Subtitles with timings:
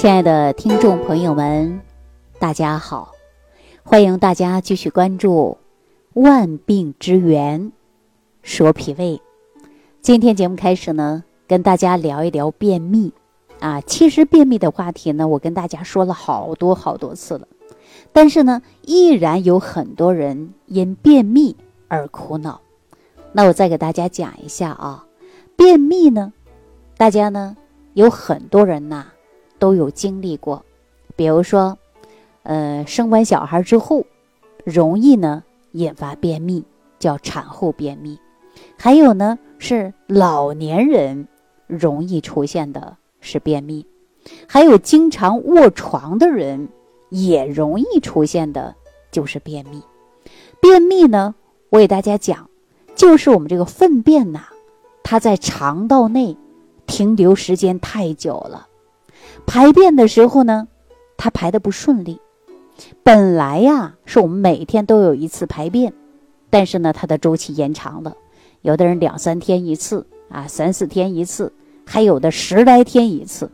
[0.00, 1.78] 亲爱的听众朋友们，
[2.38, 3.12] 大家好！
[3.82, 5.58] 欢迎大家继续关注
[6.22, 7.60] 《万病之源》，
[8.42, 9.20] 说脾胃。
[10.00, 13.12] 今天节目开始呢，跟大家聊一聊便秘
[13.58, 13.82] 啊。
[13.82, 17.46] 其实便秘的话题呢，我跟大家说了好多好多次了，
[18.10, 21.54] 但是呢，依然有很多人因便秘
[21.88, 22.62] 而苦恼。
[23.32, 25.04] 那我再给大家讲一下啊，
[25.56, 26.32] 便秘呢，
[26.96, 27.54] 大家呢
[27.92, 29.04] 有很多人呐。
[29.60, 30.64] 都有经历过，
[31.14, 31.78] 比如说，
[32.42, 34.04] 呃，生完小孩之后，
[34.64, 36.64] 容易呢引发便秘，
[36.98, 38.18] 叫产后便秘；
[38.76, 41.28] 还有呢是老年人
[41.68, 43.84] 容易出现的是便秘；
[44.48, 46.68] 还有经常卧床的人
[47.10, 48.74] 也容易出现的
[49.12, 49.82] 就是便秘。
[50.60, 51.34] 便秘呢，
[51.68, 52.48] 我给大家讲，
[52.96, 54.44] 就是我们这个粪便呐，
[55.02, 56.36] 它在肠道内
[56.86, 58.68] 停留时间太久了。
[59.46, 60.68] 排便的时候呢，
[61.16, 62.20] 它排的不顺利。
[63.02, 65.92] 本来呀，是我们每天都有一次排便，
[66.48, 68.16] 但是呢，它的周期延长了。
[68.62, 71.52] 有的人两三天一次啊，三四天一次，
[71.86, 73.50] 还有的十来天一次。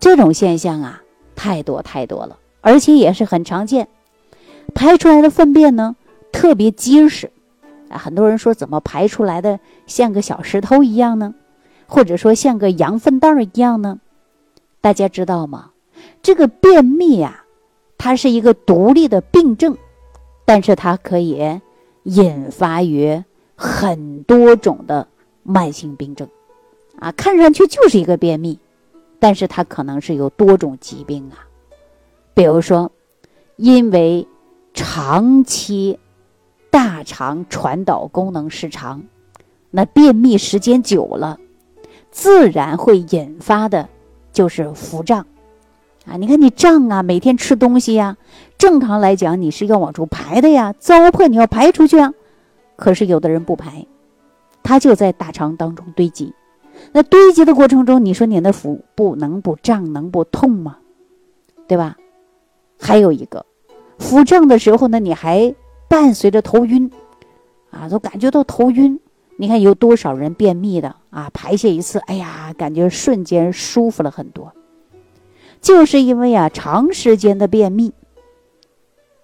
[0.00, 1.02] 这种现象啊，
[1.36, 3.88] 太多太多了，而且也是很常见。
[4.74, 5.96] 排出来的粪便呢，
[6.32, 7.30] 特别结实
[7.88, 7.98] 啊。
[7.98, 11.34] 很多人说，怎么排出来的像个小石头一样呢？
[11.86, 14.00] 或者说像个羊粪蛋儿一样呢？
[14.82, 15.70] 大家知道吗？
[16.22, 17.44] 这个便秘呀，
[17.96, 19.78] 它是一个独立的病症，
[20.44, 21.60] 但是它可以
[22.02, 23.22] 引发于
[23.54, 25.06] 很多种的
[25.44, 26.28] 慢性病症，
[26.98, 28.58] 啊，看上去就是一个便秘，
[29.20, 31.46] 但是它可能是有多种疾病啊。
[32.34, 32.90] 比如说，
[33.56, 34.26] 因为
[34.74, 36.00] 长期
[36.70, 39.00] 大肠传导功能失常，
[39.70, 41.38] 那便秘时间久了，
[42.10, 43.88] 自然会引发的。
[44.32, 45.26] 就是腹胀，
[46.06, 48.16] 啊，你看你胀啊，每天吃东西呀，
[48.56, 52.12] 正常来讲你是要往出排的呀，糟粕你要排出去啊，
[52.76, 53.86] 可是有的人不排，
[54.62, 56.32] 他就在大肠当中堆积，
[56.92, 60.78] 那堆积的过程中，你说你的腹部能不胀能不痛吗？
[61.68, 61.96] 对吧？
[62.80, 63.46] 还有一个，
[63.98, 65.54] 腹胀的时候呢，你还
[65.88, 66.90] 伴随着头晕，
[67.70, 68.98] 啊，都感觉到头晕。
[69.42, 71.28] 你看有多少人便秘的啊？
[71.34, 74.52] 排泄一次，哎呀，感觉瞬间舒服了很多。
[75.60, 77.92] 就是因为啊，长时间的便秘，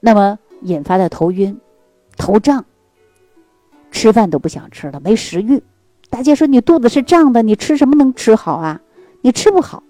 [0.01, 1.61] 那么引发的头晕、
[2.17, 2.65] 头胀，
[3.93, 5.63] 吃饭都不想吃了，没食欲。
[6.11, 8.81] 大家说你肚子是胀的，你吃什么能吃好啊？
[9.21, 9.85] 你吃不好，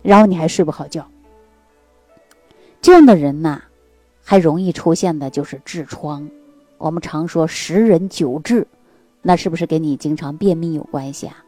[0.00, 1.06] 然后你还睡不好觉。
[2.80, 3.60] 这样的人呢，
[4.24, 6.26] 还容易出现的就是痔疮。
[6.78, 8.64] 我们常说十人九痔。
[9.28, 11.44] 那是不是跟你经常便秘有关系啊？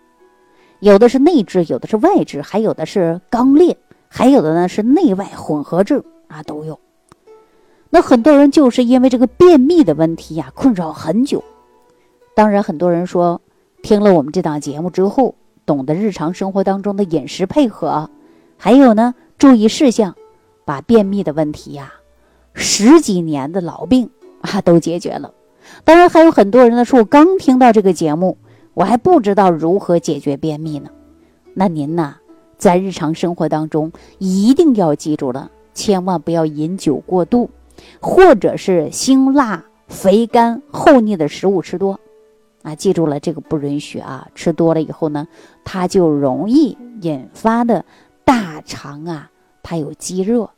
[0.81, 3.75] 有的是内痔，有的是外痔，还有的是肛裂，
[4.07, 6.79] 还有的呢是内外混合症啊，都有。
[7.89, 11.43] 那很多人就是因为这个便秘的问题呀，困扰很久。
[12.35, 13.41] 当然，很多人说
[13.83, 18.11] 听了我们这档节目之后，懂得日常生活当中的饮食配合，
[18.59, 20.15] 还有呢注意事项，
[20.67, 21.95] 把便秘的问题呀，
[22.53, 24.11] 十几年的老病
[24.43, 25.33] 啊都解决了。
[25.85, 28.39] 当然，还有很多人呢说，我刚听到这个节目，
[28.75, 30.91] 我还不知道如何解决便秘呢。
[31.55, 32.17] 那您呢，
[32.57, 37.51] 在日常生活当中一定要记住了，千万不要饮酒过度，
[38.01, 41.99] 或者是辛辣、肥甘、厚腻的食物吃多，
[42.63, 44.29] 啊，记住了，这个不允许啊。
[44.35, 45.27] 吃多了以后呢，
[45.65, 47.85] 它就容易引发的
[48.25, 49.31] 大肠啊，
[49.63, 50.51] 它有积热，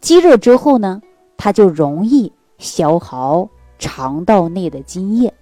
[0.00, 1.00] 积热之后呢，
[1.36, 3.48] 它就容易消耗。
[3.78, 5.32] 肠道内的津液，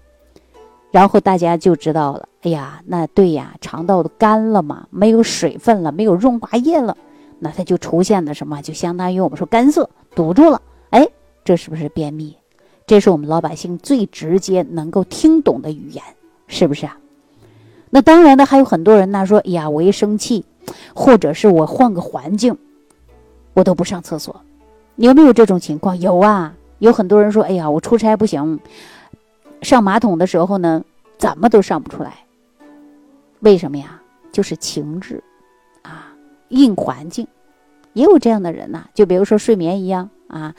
[0.90, 2.28] 然后大家就知道了。
[2.42, 6.96] 哎呀，那对呀，肠道都干了嘛，没有水分了，没有润滑液了，
[7.38, 8.60] 那它就出现了什么？
[8.62, 10.60] 就相当于我们说干涩，堵住了。
[10.90, 11.08] 哎，
[11.44, 12.36] 这是不是便秘？
[12.84, 16.02] 这是我们老百姓最直接能够听懂的语言，
[16.48, 16.98] 是不是啊？
[17.90, 20.44] 那当然呢，还有很多人呢说，哎呀，我一生气，
[20.94, 22.58] 或者是我换个环境，
[23.54, 24.40] 我都不上厕所。
[24.96, 25.98] 你有没有这种情况？
[26.00, 26.52] 有啊。
[26.82, 28.58] 有很多人说：“哎呀，我出差不行，
[29.60, 30.82] 上马桶的时候呢，
[31.16, 32.12] 怎么都上不出来。
[33.38, 34.02] 为什么呀？
[34.32, 35.22] 就是情志
[35.82, 36.12] 啊，
[36.48, 37.28] 硬环境，
[37.92, 38.86] 也有这样的人呐。
[38.94, 40.56] 就比如说睡眠一样啊，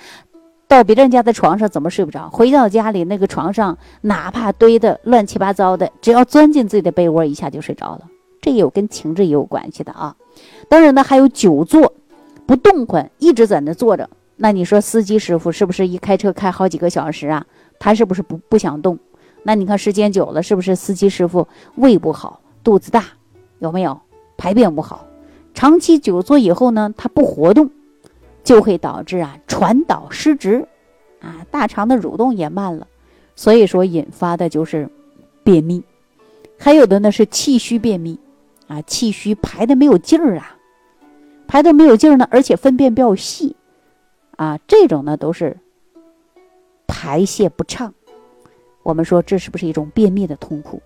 [0.66, 2.30] 到别人家的床上怎么睡不着？
[2.30, 8.08] 回到家里那个床上，哪怕堆的乱七八糟的，只要钻进自己的被窝，一下就睡着了。
[8.42, 10.16] 这也有跟情志也有关系的啊。
[10.70, 11.92] 当然呢，还有久坐
[12.46, 17.46] 不动换，一直在那坐着。”那你说司机师傅是不是一开车开好几个小时啊？
[17.80, 18.98] 他是不是不不想动？
[19.44, 23.06] 那你看时间久了，是不是司机师傅胃不好、肚子大，
[23.60, 24.00] 有没有
[24.38, 25.06] 排便不好？
[25.54, 27.70] 长期久坐以后呢，他不活动，
[28.44, 30.68] 就会导致啊传导失职，
[31.22, 32.88] 啊大肠的蠕动也慢了，
[33.36, 34.90] 所以说引发的就是
[35.44, 35.84] 便秘。
[36.58, 38.18] 还有的呢是气虚便秘，
[38.68, 40.56] 啊气虚排的没有劲儿啊，
[41.46, 43.56] 排的没有劲儿呢，而且粪便比较细，
[44.36, 45.58] 啊这种呢都是
[46.88, 47.94] 排泄不畅。
[48.84, 50.82] 我们说这是不是一种便秘的痛苦？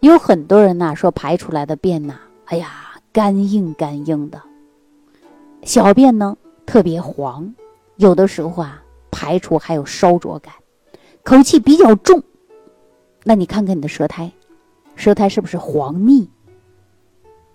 [0.00, 2.80] 有很多人呐说排出来的便呐，哎呀。
[3.14, 4.42] 干硬干硬的，
[5.62, 6.36] 小便呢
[6.66, 7.54] 特别黄，
[7.94, 8.82] 有的时候啊
[9.12, 10.52] 排出还有烧灼感，
[11.22, 12.20] 口气比较重。
[13.22, 14.32] 那你看看你的舌苔，
[14.96, 16.28] 舌苔是不是黄腻？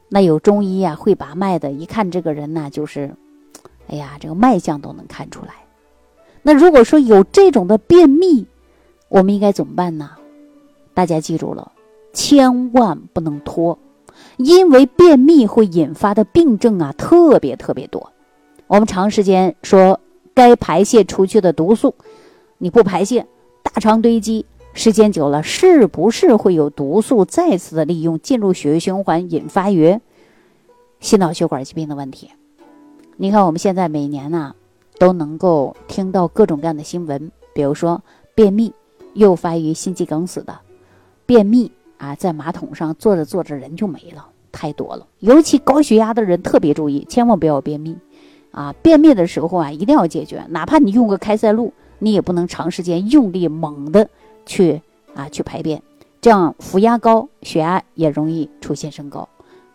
[0.08, 3.14] 那有中医啊会把脉的，一看这个人呢就是，
[3.90, 5.54] 哎呀这个脉象都能看出来。
[6.42, 8.48] 那如果说有这种的便秘，
[9.10, 10.12] 我们应该怎么办呢？
[10.94, 11.72] 大家记住了，
[12.14, 13.78] 千万不能拖。
[14.38, 18.12] 因为便秘会引发的病症啊，特别特别多。
[18.68, 20.00] 我们长时间说
[20.34, 21.96] 该排泄出去的毒素，
[22.58, 23.26] 你不排泄，
[23.64, 30.00] 大肠堆积，时间久了，是不是会有毒素再次的利用进入血液循环，引发于
[31.00, 32.30] 心脑血管疾病的问题？
[33.22, 34.56] 你看我们现在每年呢，
[34.98, 38.02] 都能够听到各种各样的新闻，比如说
[38.34, 38.74] 便秘
[39.14, 40.58] 诱发于心肌梗死的，
[41.26, 41.70] 便秘。
[41.98, 45.06] 啊，在马桶上坐着坐着人就没了，太多了。
[45.20, 47.98] 尤其高血压的人特别注意，千万不要便秘。
[48.52, 50.46] 啊，便秘的时候啊，一定要解决。
[50.48, 54.10] 哪怕你用个开塞露，你也不能长时间用力猛的
[54.46, 54.82] 去
[55.14, 55.84] 啊去排便，
[56.22, 59.28] 这样腹压高，血压也容易出现升高，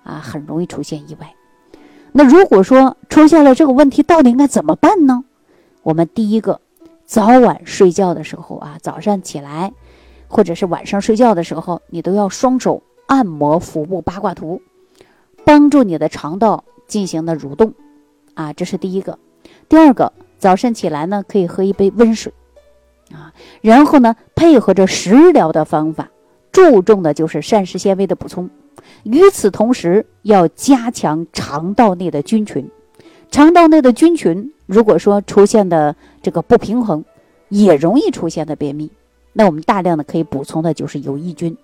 [0.02, 1.34] 啊，很容易出现意外。
[2.16, 5.24] 那如果说出现了这个问题，到底应该怎么办呢？
[5.82, 6.60] 我们第一个，
[7.04, 9.72] 早晚睡觉的时候啊，早上起来。
[10.26, 14.62] 或者是晚上睡觉的时候，你都要双手按摩腹部八卦图，
[15.44, 17.74] 帮助你的肠道进行的蠕动，
[18.34, 19.18] 啊，这是第一个。
[19.68, 22.32] 第二个，早上起来呢，可以喝一杯温水，
[23.12, 26.08] 啊，然后呢，配合着食疗的方法，
[26.50, 28.50] 注重的就是膳食纤维的补充。
[29.04, 32.70] 与此同时，要加强肠道内的菌群，
[33.30, 37.04] 肠道内的菌群如果说出现的这个不平衡，
[37.48, 38.90] 也容易出现的便秘。
[39.32, 41.56] 那我们大量的可以补充的就是有益菌，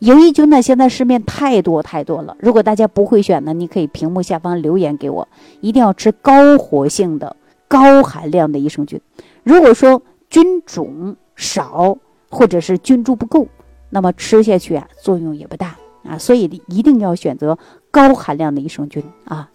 [0.00, 2.36] 有益菌呢，现在市面太多太多了。
[2.40, 5.28] 如果大家不会选呢，你可以屏幕下方留言给我，
[5.60, 7.36] 一定要吃高活性的、
[7.68, 9.00] 高含量的益生菌。
[9.44, 11.96] 如果说菌种少
[12.28, 13.46] 或者是菌株不够，
[13.90, 17.58] 那么吃下去啊作用也不大啊，所以一定要选择
[17.90, 19.50] 高含量的益生菌啊。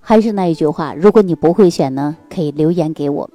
[0.00, 3.30] 还是那一句话，如果你不会选呢，可以留言给我。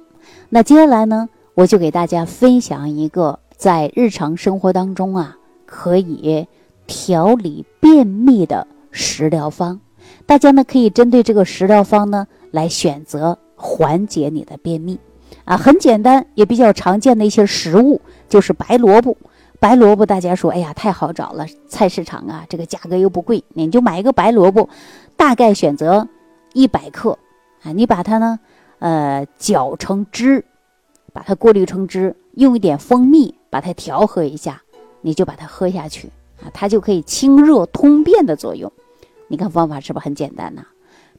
[0.48, 3.38] 那接下来呢，我就给大家分享一个。
[3.60, 5.36] 在日常生活当中啊，
[5.66, 6.46] 可以
[6.86, 9.80] 调理便秘的食疗方，
[10.24, 14.98] 大家呢可以针对这个食疗方呢来选择缓解你的便秘
[15.44, 19.14] 啊，很简单也比较常见的一些食物就是白萝卜。
[19.60, 24.68] 白萝卜大家说，哎呀太好找了，菜市场啊这个价格又不贵，你就买一个白萝卜，
[25.16, 26.08] 大概选择
[26.54, 27.16] 一百克
[27.62, 28.40] 啊，你把它呢
[28.80, 30.44] 呃搅成汁，
[31.12, 33.36] 把它过滤成汁，用一点蜂蜜。
[33.52, 34.62] 把它调和一下，
[35.00, 36.08] 你就把它喝下去
[36.40, 38.70] 啊，它就可以清热通便的作用。
[39.26, 40.64] 你看方法是不是很简单呢？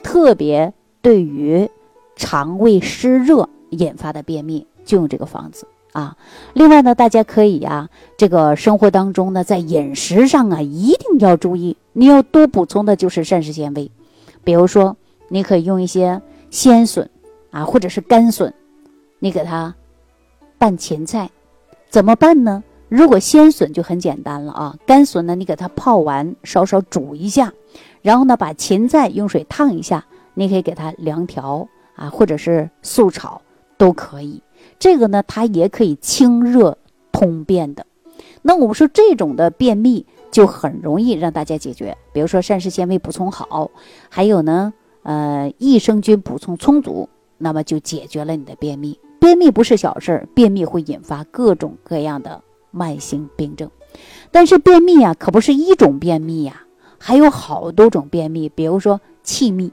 [0.02, 1.70] 特别对于
[2.16, 6.16] 肠胃湿热引发的便秘，就用这个方子啊。
[6.54, 13.90] 另外呢，大家可以啊，这个生活当中呢，在饮食上啊，一定要注意，你要多补充的就是膳食纤维。
[14.44, 14.96] 比如说，
[15.28, 17.10] 你可以用一些鲜笋
[17.52, 18.54] 啊，或者是干笋，
[19.20, 19.74] 你给它
[20.58, 21.30] 拌芹菜。
[21.90, 22.64] 怎么办呢？
[22.90, 27.54] 如果鲜笋就很简单了啊，干笋呢，你给它泡完，稍稍煮一下，
[28.02, 33.42] 然后呢，把芹菜用水烫一下，你可以给它凉调啊，或者是素炒
[33.78, 34.42] 都可以。
[34.80, 36.78] 这个呢，它也可以清热
[37.12, 37.86] 通便的。
[38.42, 43.70] 那我们说这种的便秘就很容易让大家解决，比如说膳食纤维补充好，
[44.10, 49.00] 还有呢，呃，益生菌补充充足，那么就解决了你的便秘。
[49.20, 52.42] 便秘不是小事儿，便秘会引发各种各样的
[52.72, 53.70] 慢性病症。
[54.32, 56.64] 但是便秘啊，可不是一种便秘呀，
[56.98, 58.50] 还有好多种便秘。
[58.50, 59.72] 比如说气秘，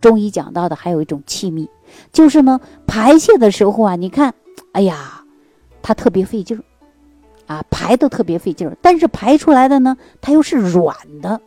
[0.00, 1.68] 中医讲到的还有一种气秘，
[2.12, 4.34] 就是呢排泄的时候啊，你看，
[4.72, 5.24] 哎呀，
[5.82, 6.62] 它特别费劲儿，
[7.46, 11.40] 啊排的特别费劲儿，但是排出来的呢，它又是软的。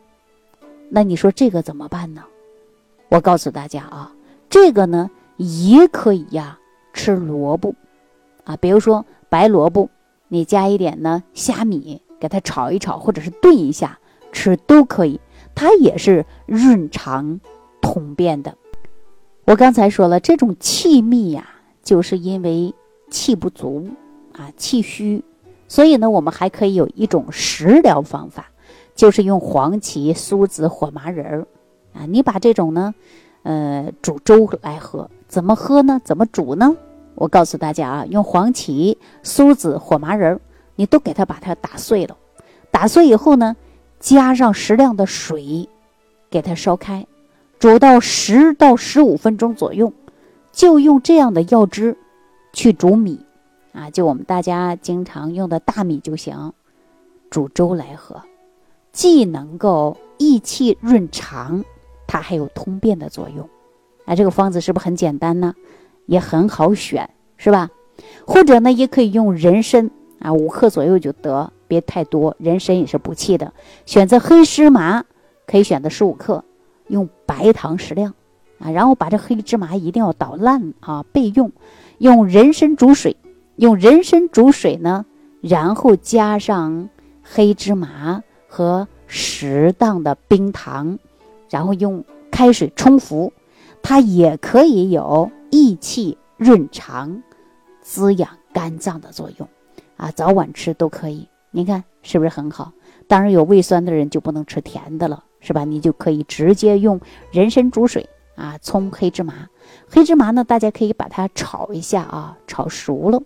[0.88, 2.22] 那你说这个怎么办呢？
[3.08, 4.12] 我告诉大家啊，
[4.48, 6.58] 这个呢也可以呀。
[6.94, 7.74] 吃萝卜，
[8.44, 9.88] 啊，比如说白萝卜，
[10.28, 13.98] 你加一点呢虾米，给它炒一炒，或者是炖一下
[14.30, 15.18] 吃都可以。
[15.54, 17.40] 它也是润肠
[17.80, 18.54] 通便的。
[19.44, 21.44] 我刚才说了，这种气密呀，
[21.82, 22.72] 就是因为
[23.10, 23.88] 气不足
[24.32, 25.24] 啊，气虚，
[25.66, 28.46] 所以呢，我们还可以有一种食疗方法，
[28.94, 31.46] 就是用黄芪、苏子、火麻仁儿
[31.92, 32.94] 啊，你把这种呢，
[33.42, 36.00] 呃，煮粥来喝，怎么喝呢？
[36.04, 36.76] 怎么煮呢？
[37.16, 40.40] 我告诉大家啊，用黄芪、苏子、火麻仁儿，
[40.76, 42.16] 你都给它把它打碎了，
[42.70, 43.56] 打碎以后呢，
[43.98, 45.68] 加上适量的水，
[46.30, 47.04] 给它烧开。
[47.62, 49.92] 煮到十到十五分钟左右，
[50.50, 51.96] 就用这样的药汁
[52.52, 53.24] 去煮米，
[53.72, 56.54] 啊，就我们大家经常用的大米就行，
[57.30, 58.20] 煮粥来喝，
[58.90, 61.64] 既能够益气润肠，
[62.08, 63.48] 它还有通便的作用，
[64.06, 65.54] 啊，这个方子是不是很简单呢？
[66.06, 67.70] 也很好选，是吧？
[68.26, 69.88] 或者呢，也可以用人参
[70.18, 73.54] 啊，五克左右就得，别太多，人参也是补气的。
[73.86, 75.04] 选择黑芝麻，
[75.46, 76.44] 可以选择十五克。
[76.92, 78.14] 用白糖适量，
[78.58, 81.50] 啊，然后把这黑芝麻一定要捣烂啊，备用。
[81.96, 83.16] 用人参煮水，
[83.56, 85.06] 用人参煮水呢，
[85.40, 86.90] 然后加上
[87.22, 90.98] 黑芝麻和适当的冰糖，
[91.48, 93.32] 然后用开水冲服，
[93.82, 97.22] 它也可以有益气润肠、
[97.80, 99.48] 滋养肝脏的作用，
[99.96, 101.26] 啊，早晚吃都可以。
[101.50, 102.72] 您看是不是很好？
[103.06, 105.24] 当然有胃酸的人就不能吃甜的了。
[105.42, 105.64] 是吧？
[105.64, 106.98] 你就可以直接用
[107.30, 109.46] 人参煮水啊，冲黑芝麻。
[109.90, 113.20] 黑芝麻呢，大家可以把它炒一下啊，炒熟了，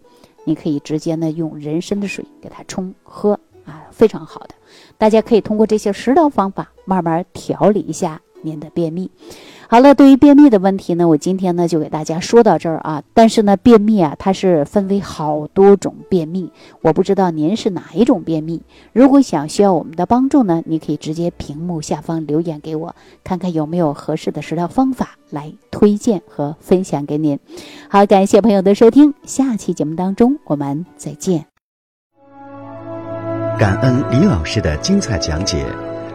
[0.44, 4.54] 你可以直接呢用人参的水给它冲喝啊，非常好的。
[4.99, 9.10] 大家可以通过这些食疗方法，慢慢调理一下您的便秘。
[9.68, 13.02] 好了，对于便秘的问题呢，我今天呢就给大家说到这儿啊。
[13.12, 18.62] 但是呢，便秘啊，它是分为好多种便秘，我不知道您是哪一种便秘。
[18.92, 27.40] 如果想需要我们的帮助呢，你可以直接屏幕下方留言给我，看看有没有合适的食疗方法来推荐和分享给您。
[27.90, 31.44] 好，感谢朋友的收听，下期节目当中我们再见。
[33.58, 35.66] 感恩李老师的精彩讲解。